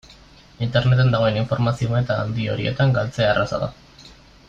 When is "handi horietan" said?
2.25-2.97